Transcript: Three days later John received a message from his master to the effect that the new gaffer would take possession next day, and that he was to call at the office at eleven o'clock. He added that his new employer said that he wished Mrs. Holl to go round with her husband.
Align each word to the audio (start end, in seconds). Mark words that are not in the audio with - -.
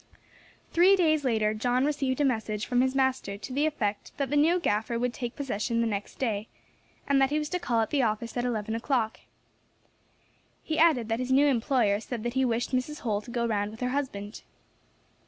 Three 0.73 0.95
days 0.95 1.23
later 1.23 1.53
John 1.53 1.85
received 1.85 2.19
a 2.19 2.25
message 2.25 2.65
from 2.65 2.81
his 2.81 2.95
master 2.95 3.37
to 3.37 3.53
the 3.53 3.67
effect 3.67 4.17
that 4.17 4.31
the 4.31 4.35
new 4.35 4.59
gaffer 4.59 4.97
would 4.97 5.13
take 5.13 5.35
possession 5.35 5.79
next 5.87 6.17
day, 6.17 6.47
and 7.07 7.21
that 7.21 7.29
he 7.29 7.37
was 7.37 7.49
to 7.49 7.59
call 7.59 7.81
at 7.81 7.91
the 7.91 8.01
office 8.01 8.35
at 8.35 8.43
eleven 8.43 8.73
o'clock. 8.73 9.19
He 10.63 10.79
added 10.79 11.07
that 11.09 11.19
his 11.19 11.31
new 11.31 11.45
employer 11.45 11.99
said 11.99 12.23
that 12.23 12.33
he 12.33 12.43
wished 12.43 12.71
Mrs. 12.71 13.01
Holl 13.01 13.21
to 13.21 13.29
go 13.29 13.45
round 13.45 13.69
with 13.69 13.81
her 13.81 13.89
husband. 13.89 14.41